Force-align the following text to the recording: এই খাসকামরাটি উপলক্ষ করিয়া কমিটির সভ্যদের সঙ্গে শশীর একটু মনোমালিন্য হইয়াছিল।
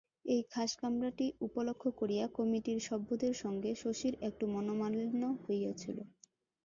এই 0.25 0.41
খাসকামরাটি 0.51 1.25
উপলক্ষ 1.47 1.83
করিয়া 1.99 2.25
কমিটির 2.37 2.79
সভ্যদের 2.87 3.33
সঙ্গে 3.43 3.71
শশীর 3.75 4.13
একটু 4.27 4.43
মনোমালিন্য 4.53 5.23
হইয়াছিল। 5.43 5.97